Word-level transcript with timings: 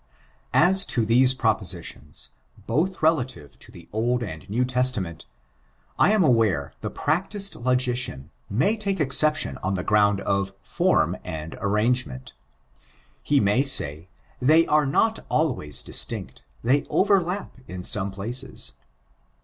As 0.55 0.83
to 0.85 1.05
these 1.05 1.35
propositions, 1.35 2.29
both 2.65 3.03
relative 3.03 3.59
to 3.59 3.71
the 3.71 3.87
Old 3.93 4.23
and 4.23 4.49
New 4.49 4.65
Testaments, 4.65 5.27
I 5.99 6.11
am 6.11 6.23
aware 6.23 6.73
the 6.81 6.89
practiced 6.89 7.55
logician 7.55 8.31
may 8.49 8.75
take 8.77 8.99
exception 8.99 9.59
on 9.61 9.75
the 9.75 9.83
ground 9.83 10.19
of 10.21 10.53
form 10.63 11.17
and 11.23 11.55
arrangement: 11.61 12.33
he 13.21 13.39
may 13.39 13.61
say, 13.61 14.09
they 14.39 14.65
are 14.65 14.87
not 14.87 15.19
always 15.29 15.83
distinct— 15.83 16.41
they 16.63 16.87
overlap 16.89 17.57
in 17.67 17.83
some 17.83 18.09
places. 18.09 18.73